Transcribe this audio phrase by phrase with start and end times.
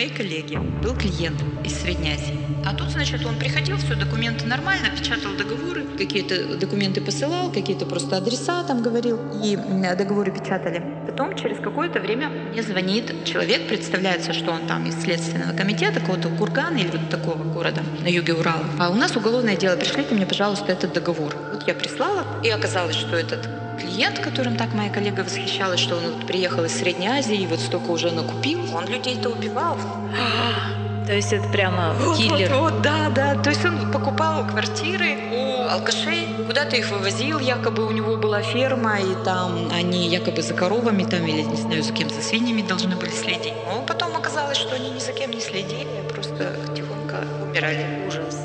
[0.00, 2.38] моей коллеги был клиент из Средней Азии.
[2.64, 8.16] А тут, значит, он приходил, все документы нормально, печатал договоры, какие-то документы посылал, какие-то просто
[8.16, 9.56] адреса там говорил, и
[9.98, 10.82] договоры печатали.
[11.06, 16.30] Потом через какое-то время мне звонит человек, представляется, что он там из Следственного комитета какого-то
[16.30, 18.64] Кургана или вот такого города на юге Урала.
[18.78, 21.36] А у нас уголовное дело, пришлите мне, пожалуйста, этот договор.
[21.52, 23.46] Вот я прислала, и оказалось, что этот
[23.80, 27.60] клиент, которым так моя коллега восхищалась, что он вот приехал из Средней Азии и вот
[27.60, 29.76] столько уже накупил, он людей-то убивал.
[31.06, 32.54] То есть это прямо киллер.
[32.54, 33.34] Вот, вот, да, да.
[33.34, 39.00] То есть он покупал квартиры у алкашей, куда-то их вывозил, якобы у него была ферма,
[39.00, 42.96] и там они якобы за коровами там или, не знаю, за кем, за свиньями должны
[42.96, 43.54] были следить.
[43.66, 47.86] Но потом оказалось, что они ни за кем не следили, а просто тихонько умирали.
[48.06, 48.36] Ужас.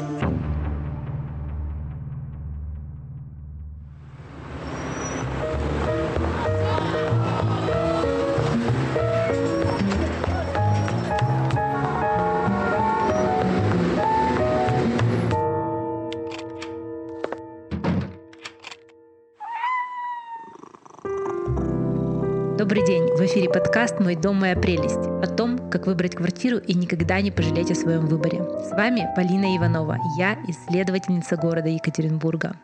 [24.06, 28.06] «Мой дом, моя прелесть» о том, как выбрать квартиру и никогда не пожалеть о своем
[28.06, 28.44] выборе.
[28.70, 32.56] С вами Полина Иванова, я исследовательница города Екатеринбурга.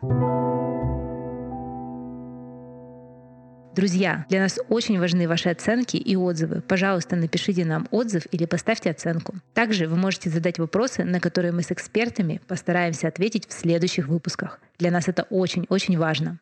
[3.74, 6.60] Друзья, для нас очень важны ваши оценки и отзывы.
[6.60, 9.34] Пожалуйста, напишите нам отзыв или поставьте оценку.
[9.52, 14.60] Также вы можете задать вопросы, на которые мы с экспертами постараемся ответить в следующих выпусках.
[14.78, 16.38] Для нас это очень-очень важно.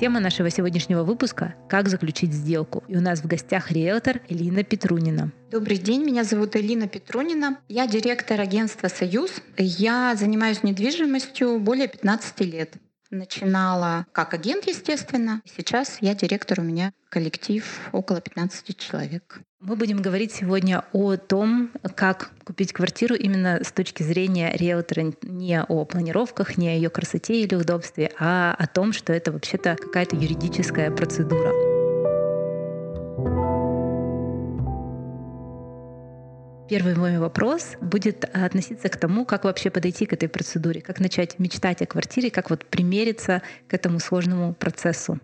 [0.00, 2.82] Тема нашего сегодняшнего выпуска– «Как заключить сделку».
[2.88, 5.30] И у нас в гостях риэлтор Элина Петрунина.
[5.50, 7.58] Добрый день, меня зовут Элина Петрунина.
[7.68, 9.30] Я директор агентства «Союз».
[9.58, 12.76] Я занимаюсь недвижимостью более 15 лет.
[13.10, 15.42] Начинала как агент, естественно.
[15.44, 17.62] Сейчас я директор, у меня коллектив
[17.92, 19.42] около 15 человек.
[19.62, 25.62] Мы будем говорить сегодня о том, как купить квартиру именно с точки зрения риэлтора, не
[25.62, 30.16] о планировках, не о ее красоте или удобстве, а о том, что это вообще-то какая-то
[30.16, 31.52] юридическая процедура.
[36.70, 41.38] Первый мой вопрос будет относиться к тому, как вообще подойти к этой процедуре, как начать
[41.38, 45.20] мечтать о квартире, как вот примериться к этому сложному процессу.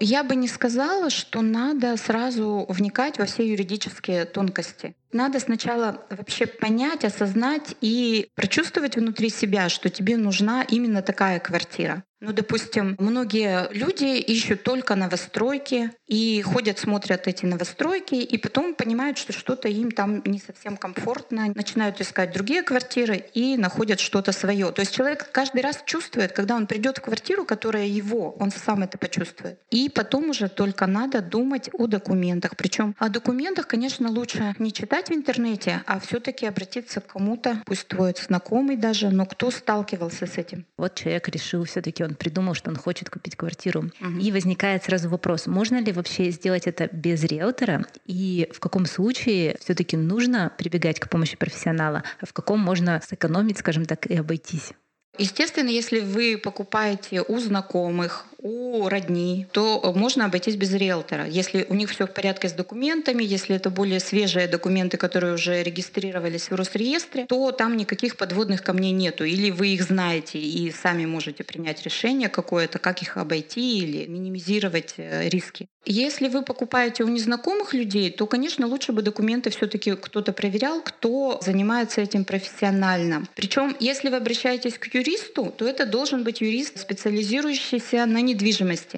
[0.00, 4.94] Я бы не сказала, что надо сразу вникать во все юридические тонкости.
[5.14, 12.02] Надо сначала вообще понять, осознать и прочувствовать внутри себя, что тебе нужна именно такая квартира.
[12.24, 19.18] Ну, допустим, многие люди ищут только новостройки и ходят, смотрят эти новостройки, и потом понимают,
[19.18, 24.72] что что-то им там не совсем комфортно, начинают искать другие квартиры и находят что-то свое.
[24.72, 28.82] То есть человек каждый раз чувствует, когда он придет в квартиру, которая его, он сам
[28.82, 29.58] это почувствует.
[29.70, 32.56] И потом уже только надо думать о документах.
[32.56, 37.88] Причем о документах, конечно, лучше не читать в интернете, а все-таки обратиться к кому-то, пусть
[37.88, 40.66] твой знакомый даже, но кто сталкивался с этим.
[40.76, 43.90] Вот человек решил все-таки он придумал, что он хочет купить квартиру.
[44.00, 44.18] Угу.
[44.20, 47.84] И возникает сразу вопрос, можно ли вообще сделать это без риэлтора?
[48.06, 53.58] И в каком случае все-таки нужно прибегать к помощи профессионала, а в каком можно сэкономить,
[53.58, 54.72] скажем так, и обойтись?
[55.18, 61.26] Естественно, если вы покупаете у знакомых, у родни, то можно обойтись без риэлтора.
[61.26, 65.62] Если у них все в порядке с документами, если это более свежие документы, которые уже
[65.62, 69.24] регистрировались в Росреестре, то там никаких подводных камней нету.
[69.24, 74.94] Или вы их знаете и сами можете принять решение какое-то, как их обойти или минимизировать
[74.98, 75.66] э, риски.
[75.86, 81.38] Если вы покупаете у незнакомых людей, то, конечно, лучше бы документы все-таки кто-то проверял, кто
[81.42, 83.26] занимается этим профессионально.
[83.34, 88.33] Причем, если вы обращаетесь к юристу, то это должен быть юрист, специализирующийся на недвижимости.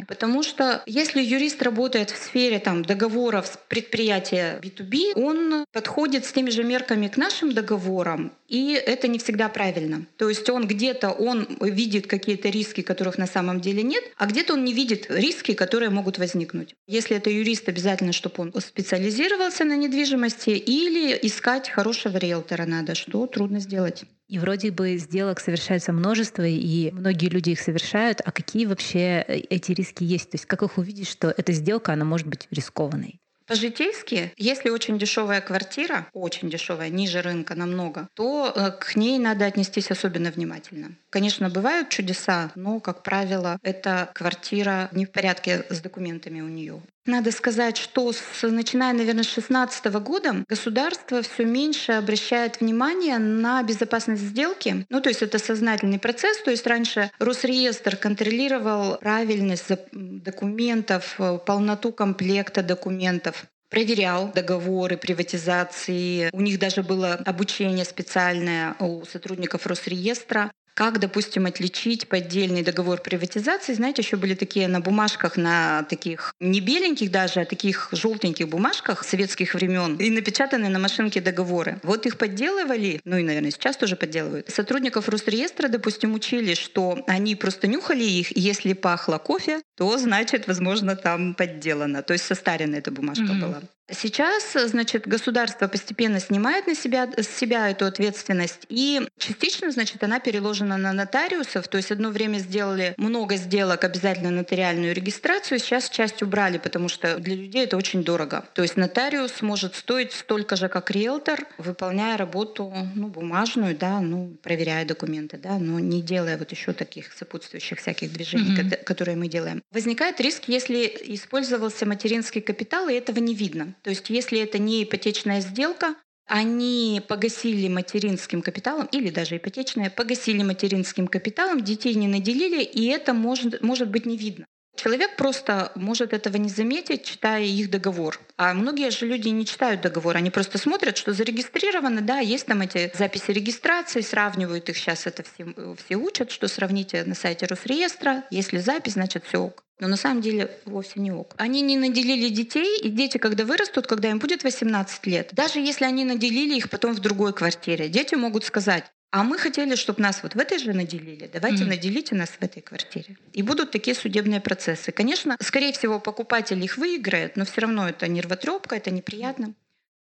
[0.09, 6.51] Потому что если юрист работает в сфере там, договоров предприятия B2B, он подходит с теми
[6.51, 10.07] же мерками к нашим договорам, и это не всегда правильно.
[10.17, 14.55] То есть он где-то он видит какие-то риски, которых на самом деле нет, а где-то
[14.55, 16.75] он не видит риски, которые могут возникнуть.
[16.87, 23.27] Если это юрист, обязательно, чтобы он специализировался на недвижимости или искать хорошего риэлтора надо, что
[23.27, 24.05] трудно сделать.
[24.29, 28.21] И вроде бы сделок совершается множество, и многие люди их совершают.
[28.25, 30.31] А какие вообще э, эти риски есть?
[30.31, 33.21] То есть как их увидеть, что эта сделка, она может быть рискованной?
[33.47, 39.47] По-житейски, если очень дешевая квартира, очень дешевая, ниже рынка намного, то э, к ней надо
[39.47, 40.97] отнестись особенно внимательно.
[41.11, 46.83] Конечно, бывают чудеса, но, как правило, эта квартира не в порядке с документами у нее.
[47.07, 53.63] Надо сказать, что с, начиная, наверное, с 2016 года государство все меньше обращает внимание на
[53.63, 54.87] безопасность сделки.
[54.89, 56.39] Ну, то есть это сознательный процесс.
[56.43, 63.47] То есть раньше Росреестр контролировал правильность документов, полноту комплекта документов.
[63.69, 66.31] проверял договоры приватизации.
[66.33, 73.73] У них даже было обучение специальное у сотрудников Росреестра как, допустим, отличить поддельный договор приватизации?
[73.73, 79.03] Знаете, еще были такие на бумажках, на таких не беленьких даже, а таких желтеньких бумажках
[79.03, 81.81] советских времен и напечатаны на машинке договоры.
[81.83, 84.51] Вот их подделывали, ну и, наверное, сейчас тоже подделывают.
[84.51, 90.47] Сотрудников Росреестра, допустим, учили, что они просто нюхали их, и если пахло кофе, то, значит,
[90.47, 92.03] возможно, там подделано.
[92.03, 93.41] То есть состаренная эта бумажка mm-hmm.
[93.41, 93.63] была.
[93.89, 100.19] Сейчас, значит, государство постепенно снимает на себя, с себя эту ответственность, и частично, значит, она
[100.19, 101.69] переложена на нотариусов.
[101.69, 107.19] То есть одно время сделали много сделок, обязательно нотариальную регистрацию, сейчас часть убрали, потому что
[107.19, 108.45] для людей это очень дорого.
[108.55, 114.37] То есть нотариус может стоить столько же, как риэлтор, выполняя работу ну, бумажную, да, ну,
[114.43, 118.85] проверяя документы, да, но не делая вот еще таких сопутствующих всяких движений, mm-hmm.
[118.85, 119.63] которые мы делаем.
[119.73, 123.75] Возникает риск, если использовался материнский капитал, и этого не видно.
[123.83, 125.95] То есть если это не ипотечная сделка,
[126.27, 133.15] они погасили материнским капиталом, или даже ипотечная, погасили материнским капиталом, детей не наделили, и это
[133.15, 134.47] может, может быть не видно.
[134.77, 138.21] Человек просто может этого не заметить, читая их договор.
[138.37, 142.61] А многие же люди не читают договор, они просто смотрят, что зарегистрировано, да, есть там
[142.61, 145.47] эти записи регистрации, сравнивают их сейчас, это все,
[145.85, 149.63] все учат, что сравните на сайте Росреестра, если запись, значит все ок.
[149.79, 151.35] Но на самом деле вовсе не ок.
[151.37, 155.85] Они не наделили детей, и дети, когда вырастут, когда им будет 18 лет, даже если
[155.85, 158.85] они наделили их потом в другой квартире, дети могут сказать,
[159.17, 161.31] а мы хотели, чтобы нас вот в этой же наделили.
[161.33, 161.69] Давайте mm.
[161.69, 163.17] наделите нас в этой квартире.
[163.33, 164.93] И будут такие судебные процессы.
[164.93, 169.55] Конечно, скорее всего, покупатель их выиграет, но все равно это нервотрепка, это неприятно.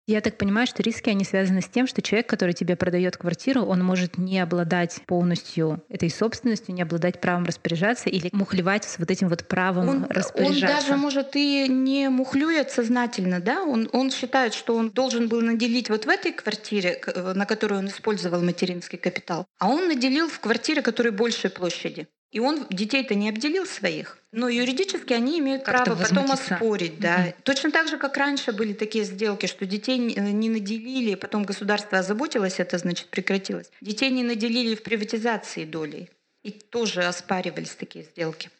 [0.06, 3.62] Я так понимаю, что риски, они связаны с тем, что человек, который тебе продает квартиру,
[3.62, 9.12] он может не обладать полностью этой собственностью, не обладать правом распоряжаться или мухлевать с вот
[9.12, 10.66] этим вот правом он, распоряжаться.
[10.66, 13.62] Он даже может и не мухлюет сознательно, да?
[13.62, 17.00] Он, он считает, что он должен был наделить вот в этой квартире,
[17.34, 22.08] на которую он использовал материнский капитал, а он наделил в квартире, которая большей площади.
[22.32, 24.19] И он детей-то не обделил своих.
[24.32, 26.99] Но юридически они имеют право потом оспорить.
[26.99, 27.26] Да.
[27.26, 27.34] Mm-hmm.
[27.43, 32.58] Точно так же, как раньше были такие сделки, что детей не наделили, потом государство озаботилось,
[32.58, 33.70] это значит прекратилось.
[33.82, 36.08] Детей не наделили в приватизации долей.
[36.43, 38.50] И тоже оспаривались такие сделки.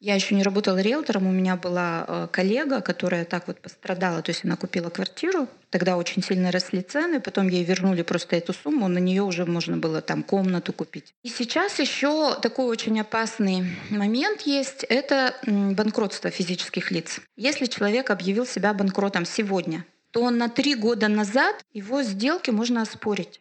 [0.00, 4.30] Я еще не работала риэлтором, у меня была э, коллега, которая так вот пострадала, то
[4.30, 8.86] есть она купила квартиру, тогда очень сильно росли цены, потом ей вернули просто эту сумму,
[8.86, 11.12] на нее уже можно было там комнату купить.
[11.24, 17.20] И сейчас еще такой очень опасный момент есть, это банкротство физических лиц.
[17.36, 23.40] Если человек объявил себя банкротом сегодня, то на три года назад его сделки можно оспорить.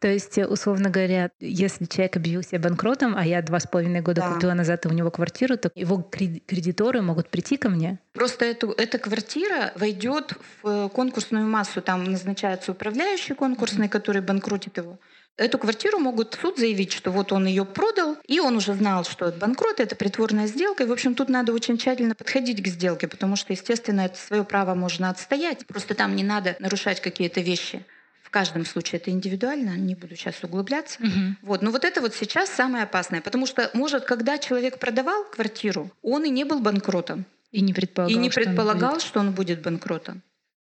[0.00, 4.20] То есть, условно говоря, если человек объявил себя банкротом, а я два с половиной года
[4.20, 4.32] да.
[4.32, 7.98] купила назад у него квартиру, то его кредиторы могут прийти ко мне?
[8.12, 11.82] Просто эту, эта квартира войдет в конкурсную массу.
[11.82, 13.90] Там назначается управляющий конкурсный, mm-hmm.
[13.90, 14.98] который банкротит его.
[15.36, 19.26] Эту квартиру могут суд заявить, что вот он ее продал, и он уже знал, что
[19.26, 20.82] это банкрот, это притворная сделка.
[20.82, 24.42] И, в общем, тут надо очень тщательно подходить к сделке, потому что, естественно, это свое
[24.42, 25.64] право можно отстоять.
[25.66, 27.84] Просто там не надо нарушать какие-то вещи.
[28.28, 31.02] В каждом случае это индивидуально, не буду сейчас углубляться.
[31.02, 31.36] Угу.
[31.40, 31.62] Вот.
[31.62, 36.26] Но вот это вот сейчас самое опасное, потому что, может, когда человек продавал квартиру, он
[36.26, 37.24] и не был банкротом.
[37.52, 40.20] И не предполагал, и не предполагал что, он что он будет банкротом.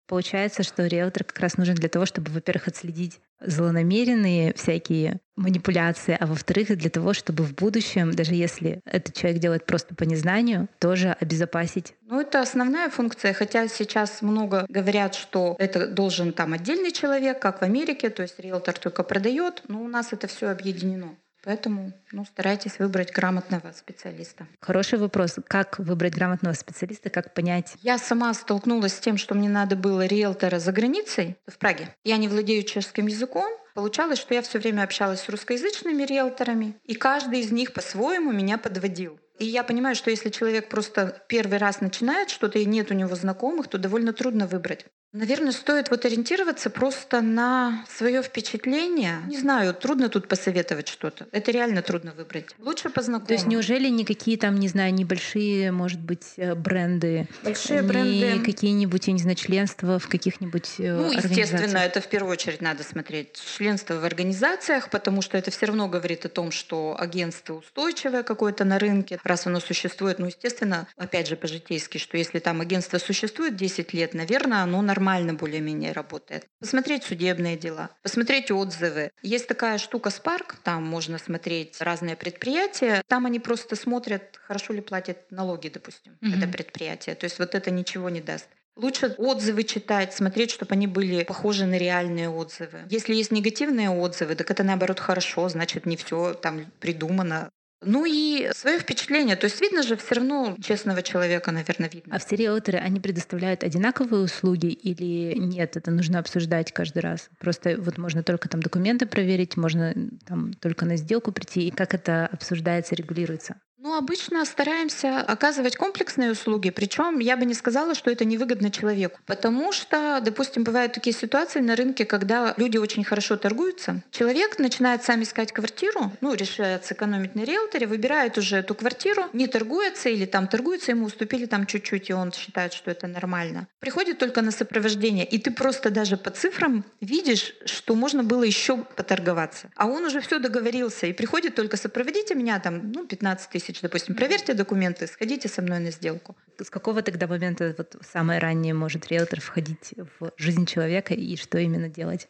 [0.06, 6.26] Получается, что риэлтор как раз нужен для того, чтобы, во-первых, отследить злонамеренные всякие манипуляции, а
[6.26, 11.16] во-вторых, для того, чтобы в будущем, даже если этот человек делает просто по незнанию, тоже
[11.20, 11.94] обезопасить.
[12.02, 17.60] Ну, это основная функция, хотя сейчас много говорят, что это должен там отдельный человек, как
[17.60, 21.16] в Америке, то есть риэлтор только продает, но у нас это все объединено.
[21.46, 24.48] Поэтому ну, старайтесь выбрать грамотного специалиста.
[24.60, 25.36] Хороший вопрос.
[25.46, 27.76] Как выбрать грамотного специалиста, как понять?
[27.82, 31.94] Я сама столкнулась с тем, что мне надо было риэлтора за границей в Праге.
[32.02, 33.48] Я не владею чешским языком.
[33.76, 38.58] Получалось, что я все время общалась с русскоязычными риэлторами, и каждый из них по-своему меня
[38.58, 39.20] подводил.
[39.38, 43.14] И я понимаю, что если человек просто первый раз начинает что-то и нет у него
[43.14, 44.86] знакомых, то довольно трудно выбрать.
[45.16, 49.22] Наверное, стоит вот ориентироваться просто на свое впечатление.
[49.26, 51.26] Не знаю, трудно тут посоветовать что-то.
[51.32, 52.46] Это реально трудно выбрать.
[52.58, 53.26] Лучше по знакомым.
[53.26, 57.28] То есть неужели никакие там, не знаю, небольшие, может быть, э, бренды?
[57.42, 58.40] Большие бренды.
[58.44, 62.84] Какие-нибудь, я не знаю, членства в каких-нибудь э, Ну, естественно, это в первую очередь надо
[62.84, 63.40] смотреть.
[63.56, 68.64] Членство в организациях, потому что это все равно говорит о том, что агентство устойчивое какое-то
[68.64, 70.18] на рынке, раз оно существует.
[70.18, 75.05] Ну, естественно, опять же, по-житейски, что если там агентство существует 10 лет, наверное, оно нормально
[75.06, 76.46] нормально более-менее работает.
[76.58, 79.10] Посмотреть судебные дела, посмотреть отзывы.
[79.22, 83.02] Есть такая штука Spark, там можно смотреть разные предприятия.
[83.06, 86.38] Там они просто смотрят, хорошо ли платят налоги, допустим, mm-hmm.
[86.38, 87.14] это предприятие.
[87.14, 88.48] То есть вот это ничего не даст.
[88.74, 92.80] Лучше отзывы читать, смотреть, чтобы они были похожи на реальные отзывы.
[92.90, 97.48] Если есть негативные отзывы, так это наоборот хорошо, значит не все там придумано.
[97.82, 99.36] Ну и свое впечатление.
[99.36, 102.14] То есть видно же все равно честного человека, наверное, видно.
[102.14, 105.76] А все риэлторы, они предоставляют одинаковые услуги или нет?
[105.76, 107.28] Это нужно обсуждать каждый раз.
[107.38, 109.94] Просто вот можно только там документы проверить, можно
[110.26, 111.68] там только на сделку прийти.
[111.68, 113.56] И как это обсуждается, регулируется?
[113.86, 119.20] Ну, обычно стараемся оказывать комплексные услуги, причем я бы не сказала, что это невыгодно человеку.
[119.26, 124.02] Потому что, допустим, бывают такие ситуации на рынке, когда люди очень хорошо торгуются.
[124.10, 129.46] Человек начинает сам искать квартиру, ну, решает сэкономить на риэлторе, выбирает уже эту квартиру, не
[129.46, 133.68] торгуется или там торгуется, ему уступили там чуть-чуть, и он считает, что это нормально.
[133.78, 138.78] Приходит только на сопровождение, и ты просто даже по цифрам видишь, что можно было еще
[138.78, 139.70] поторговаться.
[139.76, 143.82] А он уже все договорился, и приходит только сопроводите меня там, ну, 15 тысяч тысяч,
[143.82, 146.36] допустим, проверьте документы, сходите со мной на сделку.
[146.58, 151.58] С какого тогда момента вот самое раннее может риэлтор входить в жизнь человека и что
[151.58, 152.28] именно делать?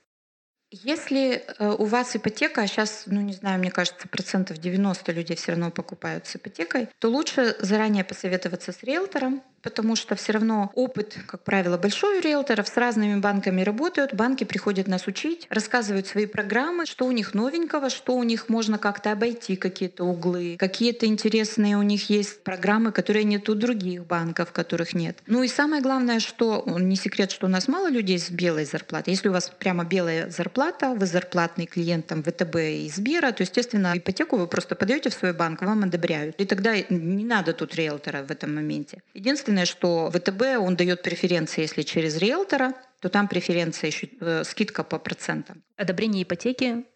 [0.73, 5.37] Если э, у вас ипотека, а сейчас, ну не знаю, мне кажется, процентов 90 людей
[5.37, 10.70] все равно покупают с ипотекой, то лучше заранее посоветоваться с риэлтором, потому что все равно
[10.76, 16.06] опыт, как правило, большой у риэлторов, с разными банками работают, банки приходят нас учить, рассказывают
[16.06, 21.06] свои программы, что у них новенького, что у них можно как-то обойти какие-то углы, какие-то
[21.06, 25.18] интересные у них есть программы, которые нет у других банков, которых нет.
[25.26, 29.14] Ну и самое главное, что не секрет, что у нас мало людей с белой зарплатой.
[29.14, 33.92] Если у вас прямо белая зарплата, вы зарплатный клиент там ВТБ и Сбера, то, естественно,
[33.96, 36.37] ипотеку вы просто подаете в свой банк, вам одобряют.
[36.40, 39.02] И тогда не надо тут риэлтора в этом моменте.
[39.12, 44.45] Единственное, Единственное, что ВТБ, он дает преференции, если через риэлтора, то там преференция еще э,
[44.45, 45.62] скидка по процентам.
[45.76, 46.87] Одобрение ипотеки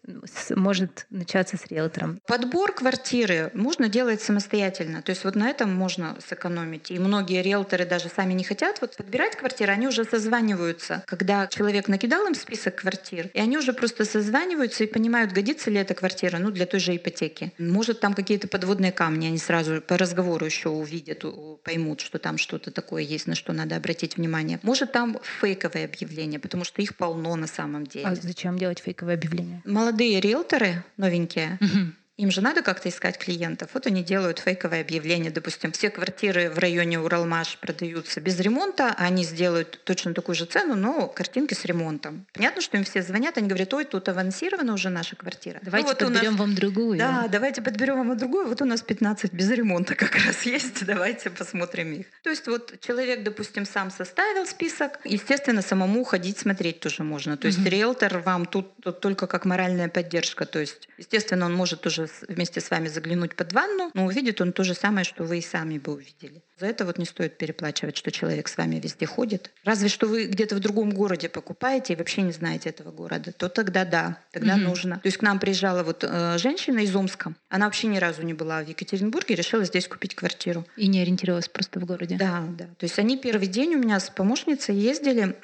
[0.55, 2.19] может начаться с риэлтором.
[2.25, 5.03] Подбор квартиры можно делать самостоятельно.
[5.03, 6.89] То есть вот на этом можно сэкономить.
[6.89, 11.03] И многие риэлторы даже сами не хотят вот подбирать квартиры, они уже созваниваются.
[11.05, 15.77] Когда человек накидал им список квартир, и они уже просто созваниваются и понимают, годится ли
[15.77, 17.53] эта квартира ну, для той же ипотеки.
[17.59, 21.23] Может, там какие-то подводные камни, они сразу по разговору еще увидят,
[21.63, 24.59] поймут, что там что-то такое есть, на что надо обратить внимание.
[24.63, 28.07] Может, там фейковое объявления, потому что их полно на самом деле.
[28.07, 29.61] А зачем делать фейковые объявления?
[29.65, 31.93] Молодые риэлторы новенькие, угу.
[32.21, 33.71] Им же надо как-то искать клиентов.
[33.73, 35.31] Вот они делают фейковое объявление.
[35.31, 40.45] Допустим, все квартиры в районе Уралмаш продаются без ремонта, а они сделают точно такую же
[40.45, 42.27] цену, но картинки с ремонтом.
[42.33, 45.57] Понятно, что им все звонят, они говорят, ой, тут авансирована уже наша квартира.
[45.63, 46.39] Давайте ну, вот подберем нас...
[46.39, 46.99] вам другую.
[46.99, 48.49] Да, давайте подберем вам другую.
[48.49, 50.85] Вот у нас 15 без ремонта как раз есть.
[50.85, 52.05] Давайте посмотрим их.
[52.21, 54.99] То есть вот человек, допустим, сам составил список.
[55.05, 57.35] Естественно, самому ходить смотреть тоже можно.
[57.35, 57.69] То есть угу.
[57.69, 60.45] риэлтор вам тут, тут только как моральная поддержка.
[60.45, 64.53] То есть, естественно, он может уже вместе с вами заглянуть под ванну, но увидит он
[64.53, 66.43] то же самое, что вы и сами бы увидели.
[66.61, 69.49] За это вот не стоит переплачивать, что человек с вами везде ходит.
[69.63, 73.49] Разве что вы где-то в другом городе покупаете и вообще не знаете этого города, то
[73.49, 74.65] тогда да, тогда угу.
[74.65, 74.97] нужно.
[74.97, 77.33] То есть к нам приезжала вот э, женщина из Омска.
[77.49, 80.63] Она вообще ни разу не была в Екатеринбурге, решила здесь купить квартиру.
[80.77, 82.15] И не ориентировалась просто в городе.
[82.19, 82.65] Да, да.
[82.77, 85.35] То есть они первый день у меня с помощницей ездили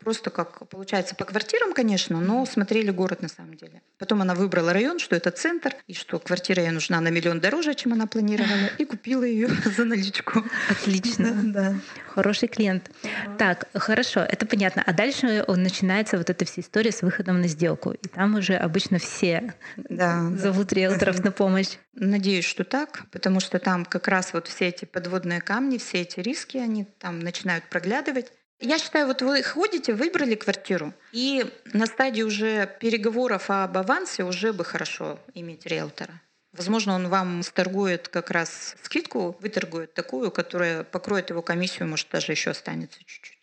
[0.00, 3.80] просто как, получается, по квартирам, конечно, но смотрели город на самом деле.
[3.98, 7.74] Потом она выбрала район, что это центр, и что квартира ей нужна на миллион дороже,
[7.74, 9.84] чем она планировала, и купила ее за
[10.16, 10.44] наличку.
[10.70, 11.36] Отлично.
[11.56, 11.74] Да.
[12.08, 12.90] Хороший клиент.
[13.38, 14.82] Так, хорошо, это понятно.
[14.84, 17.92] А дальше начинается вот эта вся история с выходом на сделку.
[17.92, 20.76] И там уже обычно все да, зовут да.
[20.76, 21.76] риэлторов на помощь.
[21.94, 26.20] Надеюсь, что так, потому что там как раз вот все эти подводные камни, все эти
[26.20, 28.32] риски, они там начинают проглядывать.
[28.60, 31.44] Я считаю, вот вы ходите, выбрали квартиру, и
[31.74, 36.20] на стадии уже переговоров об авансе уже бы хорошо иметь риэлтора.
[36.56, 42.32] Возможно, он вам сторгует как раз скидку, выторгует такую, которая покроет его комиссию, может, даже
[42.32, 43.36] еще останется чуть-чуть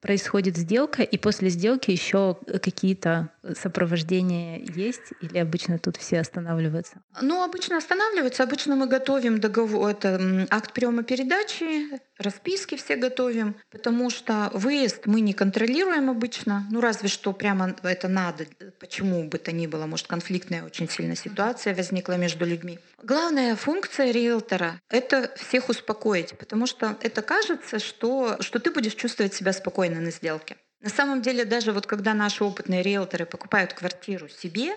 [0.00, 7.02] происходит сделка, и после сделки еще какие-то сопровождения есть, или обычно тут все останавливаются?
[7.20, 8.42] Ну, обычно останавливаются.
[8.42, 15.20] Обычно мы готовим договор, это акт приема передачи, расписки все готовим, потому что выезд мы
[15.20, 18.46] не контролируем обычно, ну разве что прямо это надо,
[18.80, 22.78] почему бы то ни было, может конфликтная очень сильная ситуация возникла между людьми.
[23.02, 29.34] Главная функция риэлтора— это всех успокоить, потому что это кажется, что, что ты будешь чувствовать
[29.34, 30.56] себя спокойно на сделке.
[30.80, 34.74] На самом деле, даже вот когда наши опытные риэлторы покупают квартиру себе,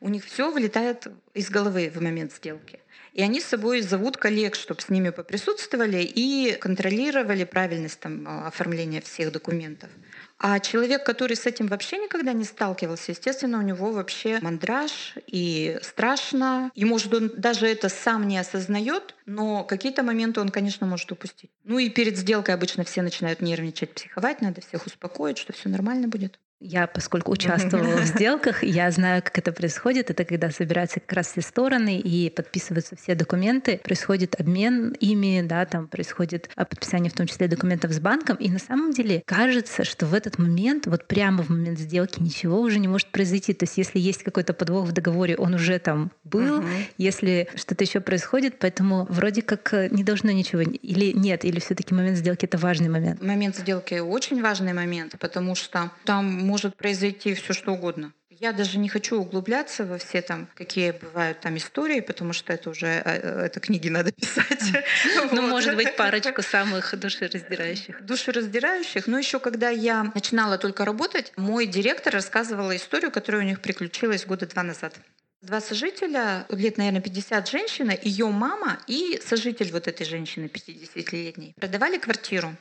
[0.00, 2.80] у них все вылетает из головы в момент сделки.
[3.12, 9.02] И они с собой зовут коллег, чтобы с ними поприсутствовали и контролировали правильность там, оформления
[9.02, 9.90] всех документов.
[10.44, 15.78] А человек, который с этим вообще никогда не сталкивался, естественно, у него вообще мандраж и
[15.82, 16.72] страшно.
[16.74, 21.52] И, может, он даже это сам не осознает, но какие-то моменты он, конечно, может упустить.
[21.62, 26.08] Ну и перед сделкой обычно все начинают нервничать, психовать, надо всех успокоить, что все нормально
[26.08, 26.40] будет.
[26.62, 30.10] Я, поскольку участвовала в сделках, я знаю, как это происходит.
[30.10, 35.66] Это когда собираются как раз все стороны и подписываются все документы, происходит обмен ими, да,
[35.66, 38.36] там происходит подписание в том числе документов с банком.
[38.36, 42.60] И на самом деле кажется, что в этот момент, вот прямо в момент сделки ничего
[42.60, 43.52] уже не может произойти.
[43.54, 46.58] То есть если есть какой-то подвох в договоре, он уже там был.
[46.58, 46.66] Угу.
[46.98, 51.92] Если что-то еще происходит, поэтому вроде как э, не должно ничего или нет, или все-таки
[51.94, 53.20] момент сделки это важный момент.
[53.20, 58.12] Момент сделки очень важный момент, потому что там может произойти все что угодно.
[58.28, 62.68] Я даже не хочу углубляться во все там, какие бывают там истории, потому что это
[62.68, 64.64] уже э, э, это книги надо писать.
[65.32, 68.04] Ну, может быть, парочку самых душераздирающих.
[68.04, 69.06] Душераздирающих.
[69.06, 74.26] Но еще когда я начинала только работать, мой директор рассказывал историю, которая у них приключилась
[74.26, 74.92] года два назад.
[75.40, 81.96] Два сожителя, лет, наверное, 50 женщина, ее мама и сожитель вот этой женщины 50-летней продавали
[81.98, 82.54] квартиру.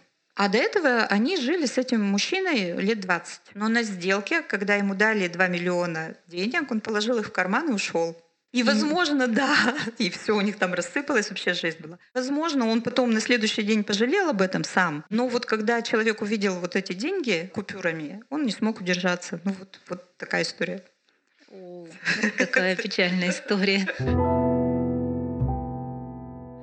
[0.43, 3.41] А до этого они жили с этим мужчиной лет 20.
[3.53, 7.73] Но на сделке, когда ему дали 2 миллиона денег, он положил их в карман и
[7.73, 8.19] ушел.
[8.51, 9.55] И, возможно, да,
[9.99, 11.99] и все у них там рассыпалось, вообще жизнь была.
[12.15, 15.05] Возможно, он потом на следующий день пожалел об этом сам.
[15.11, 19.39] Но вот когда человек увидел вот эти деньги купюрами, он не смог удержаться.
[19.43, 20.83] Ну вот, вот такая история.
[21.51, 21.85] О,
[22.39, 23.87] какая печальная история.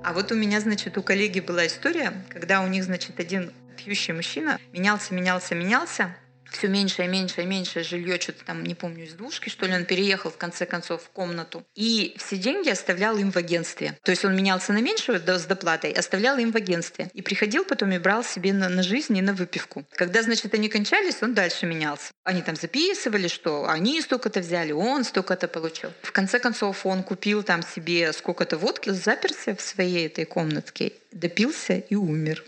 [0.04, 4.12] А вот у меня, значит, у коллеги была история, когда у них, значит, один пьющий
[4.12, 6.14] мужчина менялся, менялся, менялся,
[6.50, 9.75] все меньше и меньше и меньше жилье, что-то там, не помню, из двушки, что ли,
[9.75, 11.64] он переехал в конце концов в комнату.
[11.75, 13.99] И все деньги оставлял им в агентстве.
[14.02, 17.11] То есть он менялся на меньшую с доплатой, оставлял им в агентстве.
[17.12, 19.85] И приходил потом и брал себе на, на жизнь и на выпивку.
[19.92, 22.11] Когда, значит, они кончались, он дальше менялся.
[22.25, 25.92] Они там записывали, что они столько-то взяли, он столько-то получил.
[26.02, 31.75] В конце концов он купил там себе сколько-то водки, заперся в своей этой комнатке, допился
[31.75, 32.42] и умер.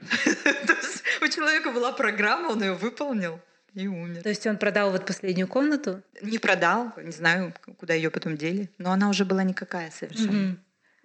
[1.22, 3.40] У человека была программа, он ее выполнил
[3.74, 4.22] и умер.
[4.22, 6.02] То есть он продал вот последнюю комнату?
[6.22, 10.56] Не продал, не знаю, куда ее потом дели, но она уже была никакая совершенно.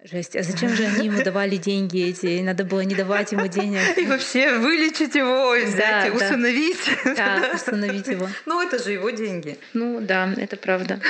[0.04, 0.34] Жесть.
[0.34, 2.42] А зачем же они ему давали деньги эти?
[2.42, 3.80] Надо было не давать ему денег.
[3.96, 6.90] И вообще вылечить его, взять, да, усыновить.
[7.16, 8.28] Да, усыновить его.
[8.44, 9.58] Ну, это же его деньги.
[9.74, 11.00] Ну, да, это правда.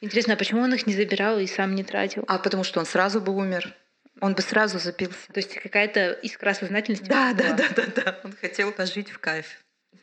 [0.00, 2.24] Интересно, а почему он их не забирал и сам не тратил?
[2.26, 3.72] А потому что он сразу бы умер.
[4.20, 5.32] Он бы сразу запился.
[5.32, 7.06] То есть какая-то искра сознательности.
[7.06, 8.20] Да, да, да, да, да.
[8.24, 9.46] Он хотел пожить в кайф.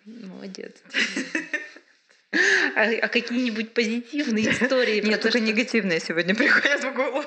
[0.06, 0.74] Молодец.
[2.76, 5.02] А, а какие-нибудь позитивные истории?
[5.02, 7.26] Нет, только негативные сегодня приходят в голову.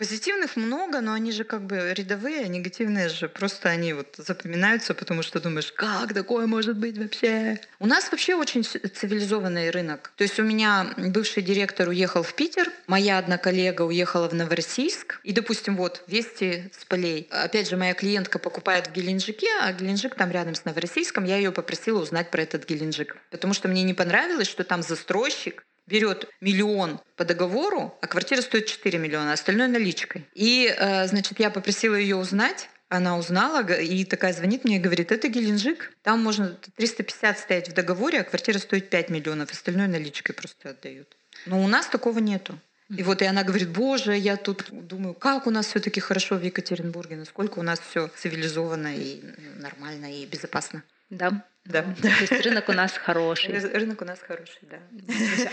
[0.00, 4.94] Позитивных много, но они же как бы рядовые, а негативные же просто они вот запоминаются,
[4.94, 7.60] потому что думаешь, как такое может быть вообще?
[7.78, 10.10] У нас вообще очень цивилизованный рынок.
[10.16, 15.20] То есть у меня бывший директор уехал в Питер, моя одна коллега уехала в Новороссийск,
[15.22, 17.28] и, допустим, вот вести с полей.
[17.30, 21.52] Опять же, моя клиентка покупает в Геленджике, а Геленджик там рядом с Новороссийском, я ее
[21.52, 23.18] попросила узнать про этот Геленджик.
[23.30, 28.66] Потому что мне не понравилось, что там застройщик берет миллион по договору, а квартира стоит
[28.66, 30.26] 4 миллиона, остальное наличкой.
[30.34, 35.12] И, э, значит, я попросила ее узнать, она узнала и такая звонит мне и говорит,
[35.12, 40.34] это Геленджик, там можно 350 стоять в договоре, а квартира стоит 5 миллионов, остальное наличкой
[40.34, 41.16] просто отдают.
[41.46, 42.58] Но у нас такого нету.
[42.96, 46.42] И вот и она говорит, боже, я тут думаю, как у нас все-таки хорошо в
[46.42, 49.22] Екатеринбурге, насколько у нас все цивилизованно и
[49.58, 50.82] нормально и безопасно.
[51.10, 51.44] Да.
[51.66, 51.82] Да.
[51.82, 53.58] То есть рынок у нас хороший.
[53.58, 54.78] Рынок у нас хороший, да.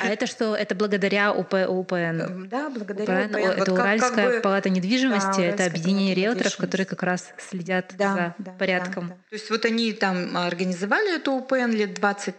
[0.02, 0.56] А это что?
[0.56, 2.48] Это благодаря УП, УПН?
[2.48, 3.36] Да, благодаря УПН.
[3.36, 3.38] УПН.
[3.38, 7.94] Это вот Уральская как, как палата недвижимости, да, это объединение риэлторов, которые как раз следят
[7.98, 9.10] да, за да, порядком.
[9.10, 9.22] Да, да.
[9.30, 12.36] То есть вот они там организовали эту УПН лет 20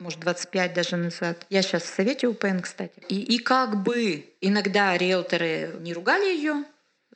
[0.00, 1.46] может, 25 даже назад.
[1.48, 3.00] Я сейчас в совете УПН, кстати.
[3.08, 6.64] И, и как бы иногда риэлторы не ругали ее,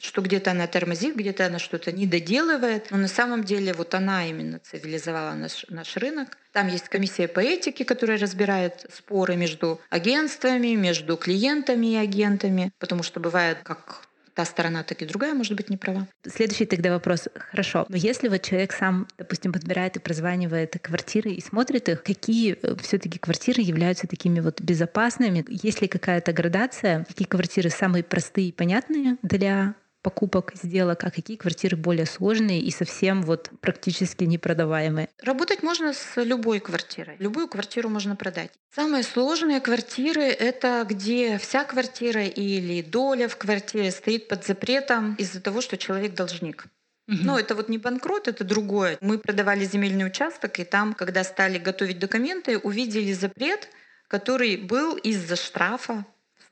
[0.01, 2.91] что где-то она тормозит, где-то она что-то не доделывает.
[2.91, 6.37] Но на самом деле вот она именно цивилизовала наш, наш рынок.
[6.53, 13.03] Там есть комиссия по этике, которая разбирает споры между агентствами, между клиентами и агентами, потому
[13.03, 14.09] что бывает, как
[14.39, 16.07] та сторона, так и другая может быть не права.
[16.25, 17.27] Следующий тогда вопрос.
[17.51, 17.87] Хорошо.
[17.89, 22.77] Но если вот человек сам, допустим, подбирает и прозванивает квартиры и смотрит их, какие э,
[22.81, 25.45] все таки квартиры являются такими вот безопасными?
[25.49, 27.05] Есть ли какая-то градация?
[27.09, 32.71] Какие квартиры самые простые и понятные для покупок, сделок, а какие квартиры более сложные и
[32.71, 35.09] совсем вот практически непродаваемые?
[35.23, 37.17] Работать можно с любой квартирой.
[37.19, 38.51] Любую квартиру можно продать.
[38.75, 45.41] Самые сложные квартиры— это где вся квартира или доля в квартире стоит под запретом из-за
[45.41, 46.67] того, что человек должник.
[47.09, 48.99] Но это вот не банкрот, это другое.
[49.01, 53.69] Мы продавали земельный участок, и там, когда стали готовить документы, увидели запрет,
[54.09, 56.05] который был из-за штрафа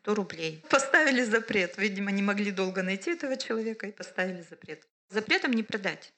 [0.06, 0.62] 100 рублей.
[0.70, 1.78] Поставили запрет.
[1.78, 4.86] Видимо, не могли долго найти этого человека и поставили запрет.
[5.10, 6.12] Запретом не продать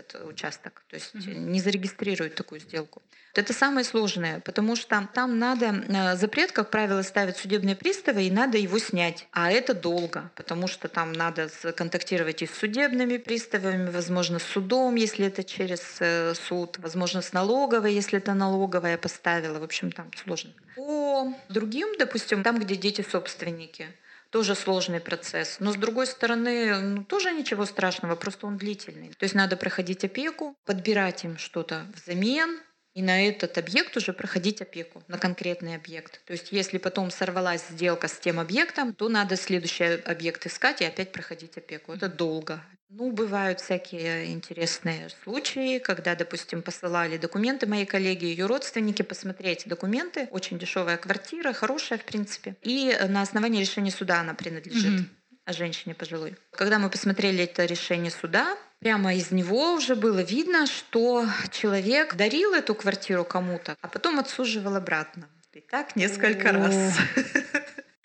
[0.00, 1.34] этот участок, то есть mm-hmm.
[1.34, 3.02] не зарегистрируют такую сделку.
[3.34, 8.30] Это самое сложное, потому что там надо э, запрет, как правило, ставят судебные приставы, и
[8.30, 9.28] надо его снять.
[9.30, 14.96] А это долго, потому что там надо контактировать и с судебными приставами, возможно, с судом,
[14.96, 19.60] если это через э, суд, возможно, с налоговой, если это налоговая поставила.
[19.60, 20.50] В общем, там сложно.
[20.74, 23.86] По другим, допустим, там, где дети собственники,
[24.30, 25.56] тоже сложный процесс.
[25.60, 29.08] Но с другой стороны, ну, тоже ничего страшного, просто он длительный.
[29.18, 32.60] То есть надо проходить опеку, подбирать им что-то взамен,
[33.00, 36.20] и на этот объект уже проходить опеку, на конкретный объект.
[36.26, 40.84] То есть если потом сорвалась сделка с тем объектом, то надо следующий объект искать и
[40.84, 41.94] опять проходить опеку.
[41.94, 42.62] Это долго.
[42.90, 50.28] Ну, бывают всякие интересные случаи, когда, допустим, посылали документы мои коллеги, ее родственники посмотреть документы.
[50.30, 52.54] Очень дешевая квартира, хорошая, в принципе.
[52.60, 55.00] И на основании решения суда она принадлежит.
[55.00, 55.52] Mm-hmm.
[55.54, 56.36] женщине пожилой.
[56.52, 62.54] Когда мы посмотрели это решение суда, прямо из него уже было видно, что человек дарил
[62.54, 65.28] эту квартиру кому-то, а потом отсуживал обратно.
[65.52, 66.74] И так несколько раз.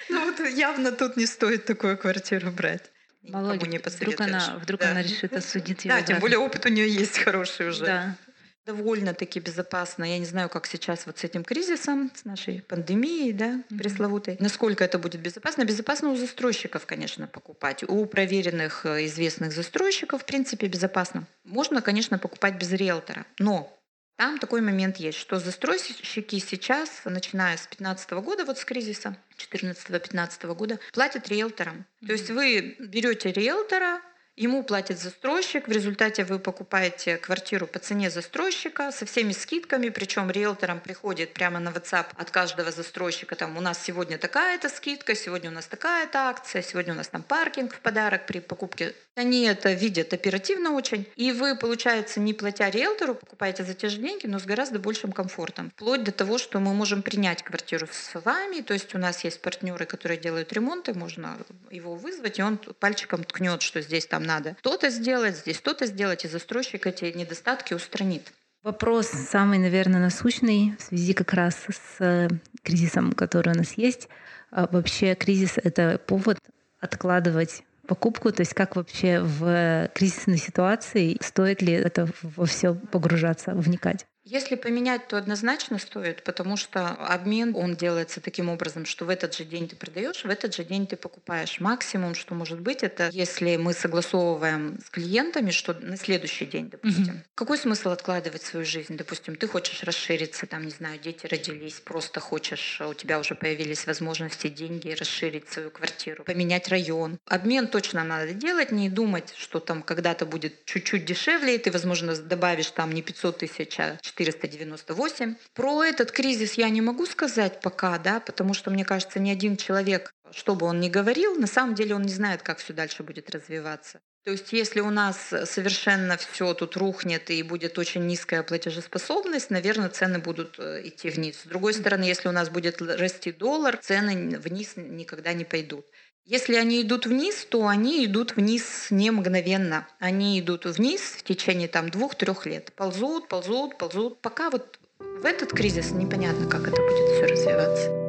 [0.08, 2.92] Ну вот явно тут не стоит такую квартиру брать.
[3.24, 4.92] Володя, не вдруг она, вдруг да.
[4.92, 5.96] она решит осудить его.
[5.96, 7.86] Да, тем более опыт у нее есть хороший уже.
[7.86, 8.16] Да.
[8.65, 10.04] Довольно-таки безопасно.
[10.04, 14.38] Я не знаю, как сейчас вот с этим кризисом, с нашей пандемией, да, пресловутой.
[14.39, 15.65] Насколько это будет безопасно?
[15.65, 17.84] Безопасно у застройщиков, конечно, покупать.
[17.88, 21.28] У проверенных, э, известных застройщиков, в принципе, безопасно.
[21.43, 23.28] Можно, конечно, покупать без риэлтора.
[23.38, 23.71] Но
[24.17, 30.56] там такой момент есть, что застройщики сейчас, начиная с 2015 года, вот с кризиса 2014-2015
[30.56, 31.75] года, платят риэлторам.
[32.01, 32.08] Mm-hmm.
[32.08, 34.01] То есть вы берете риэлтора,
[34.38, 40.30] Ему платит застройщик, в результате вы покупаете квартиру по цене застройщика со всеми скидками, причем
[40.30, 45.50] риэлторам приходит прямо на WhatsApp от каждого застройщика, там у нас сегодня такая-то скидка, сегодня
[45.52, 48.93] у нас такая-то акция, сегодня у нас там паркинг в подарок при покупке.
[49.15, 53.97] Они это видят оперативно очень, и вы, получается, не платя риэлтору, покупаете за те же
[53.97, 55.71] деньги, но с гораздо большим комфортом.
[55.75, 59.41] Вплоть до того, что мы можем принять квартиру с вами, то есть у нас есть
[59.41, 61.38] партнеры, которые делают ремонты, можно
[61.71, 66.25] его вызвать, и он пальчиком ткнет, что здесь там надо то-то сделать, здесь то-то сделать,
[66.25, 68.34] и застройщик эти недостатки устранит.
[68.63, 72.28] Вопрос самый, наверное, насущный в связи как раз с э,
[72.63, 74.10] кризисом, который у нас есть.
[74.51, 76.39] А вообще кризис— это повод
[76.80, 83.54] откладывать покупку, то есть как вообще в кризисной ситуации стоит ли это во все погружаться,
[83.54, 84.06] вникать?
[84.26, 89.36] Если поменять, то однозначно стоит, потому что обмен, он делается таким образом, что в этот
[89.36, 91.60] же день ты продаешь, в этот же день ты покупаешь.
[91.60, 97.04] Максимум, что может быть, это если мы согласовываем с клиентами, что на следующий день, допустим.
[97.04, 97.36] Mm-hmm.
[97.36, 98.98] Какой смысл откладывать свою жизнь?
[98.98, 103.86] Допустим, ты хочешь расшириться, там, не знаю, дети родились, просто хочешь, у тебя уже появились
[103.86, 107.20] возможности, деньги, расширить свою квартиру, поменять район.
[107.28, 112.16] Обмен точно надо делать, не думать, что там когда-то будет чуть-чуть дешевле, и ты, возможно,
[112.16, 115.36] добавишь там не 500 тысяч, а 498.
[115.54, 119.58] Про этот кризис я не могу сказать пока, да, потому что, мне кажется, ни один
[119.58, 123.04] человек, что бы он ни говорил, на самом деле он не знает, как все дальше
[123.04, 123.99] будет развиваться.
[124.25, 129.89] То есть если у нас совершенно все тут рухнет и будет очень низкая платежеспособность, наверное,
[129.89, 131.41] цены будут э, идти вниз.
[131.41, 135.86] С другой стороны, если у нас будет расти доллар, цены вниз никогда не пойдут.
[136.28, 139.88] Если они идут вниз, то они идут вниз не мгновенно.
[140.00, 142.74] Они идут вниз в течение там двух-трех лет.
[142.76, 144.20] Ползут, ползут, ползут.
[144.22, 148.05] Пока вот в этот кризис непонятно, как это будет все развиваться.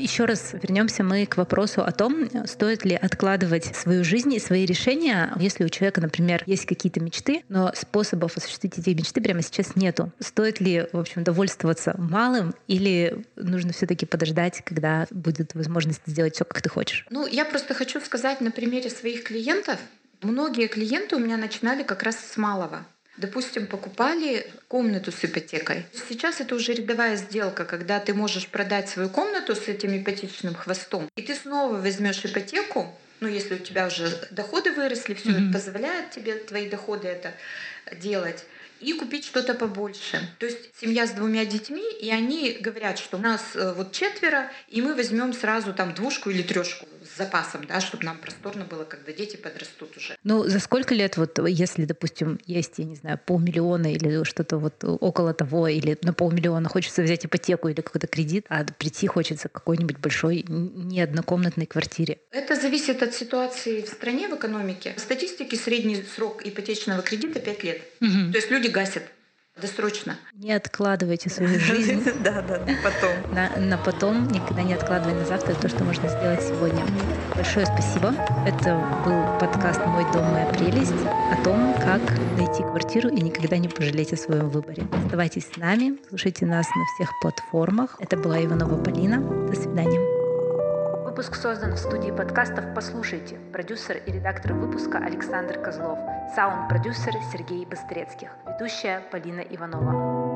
[0.00, 4.64] Еще раз вернемся мы к вопросу о том, стоит ли откладывать свою жизнь и свои
[4.64, 9.76] решения, если у человека, например, есть какие-то мечты, но способов осуществить эти мечты прямо сейчас
[9.76, 10.10] нету.
[10.18, 16.46] Стоит ли, в общем, довольствоваться малым или нужно все-таки подождать, когда будет возможность сделать все,
[16.46, 17.06] как ты хочешь?
[17.10, 19.78] Ну, я просто хочу сказать на примере своих клиентов.
[20.22, 22.86] Многие клиенты у меня начинали как раз с малого.
[23.20, 25.84] Допустим, покупали комнату с ипотекой.
[26.08, 31.06] Сейчас это уже рядовая сделка, когда ты можешь продать свою комнату с этим ипотечным хвостом,
[31.16, 35.52] и ты снова возьмешь ипотеку, ну, если у тебя уже доходы выросли, все mm-hmm.
[35.52, 37.34] позволяет тебе твои доходы это
[37.92, 38.42] делать.
[38.80, 40.20] И купить что-то побольше.
[40.38, 44.50] То есть семья с двумя детьми, и они говорят, что у нас э, вот четверо,
[44.68, 48.84] и мы возьмем сразу там двушку или трешку с запасом, да, чтобы нам просторно было,
[48.84, 50.16] когда дети подрастут уже.
[50.24, 54.82] Ну, за сколько лет, вот если, допустим, есть, я не знаю, полмиллиона или что-то вот
[54.82, 59.52] около того, или на полмиллиона хочется взять ипотеку или какой-то кредит, а прийти хочется к
[59.52, 62.18] какой-нибудь большой не однокомнатной квартире?
[62.30, 64.94] Это зависит от ситуации в стране, в экономике.
[64.96, 67.82] В статистике средний срок ипотечного кредита 5 лет.
[68.00, 68.32] Угу.
[68.32, 69.04] То есть люди гасят
[69.60, 70.16] досрочно.
[70.34, 72.02] Не откладывайте свою жизнь.
[72.20, 73.34] Да, да, потом.
[73.34, 76.84] На, на потом, никогда не откладывай на завтра то, что можно сделать сегодня.
[77.34, 78.14] Большое спасибо.
[78.46, 80.92] Это был подкаст «Мой дом, моя прелесть»
[81.32, 82.00] о том, как
[82.36, 84.86] найти квартиру и никогда не пожалеть о своем выборе.
[85.04, 87.96] Оставайтесь с нами, слушайте нас на всех платформах.
[87.98, 89.20] Это была Иванова Полина.
[89.48, 90.09] До свидания.
[91.10, 93.36] Выпуск создан в студии подкастов «Послушайте».
[93.52, 95.98] Продюсер и редактор выпуска Александр Козлов.
[96.36, 98.28] Саунд-продюсер Сергей Быстрецких.
[98.46, 100.29] Ведущая Полина Иванова.